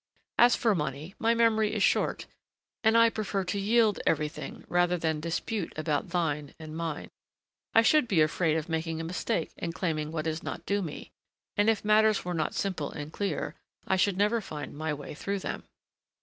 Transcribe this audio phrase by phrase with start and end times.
[0.39, 2.25] As for money, my memory is short,
[2.83, 7.11] and I prefer to yield everything rather than dispute about thine and mine.
[7.75, 11.11] I should be afraid of making a mistake and claiming what is not due me,
[11.55, 13.53] and if matters were not simple and clear,
[13.87, 15.65] I should never find my way through them."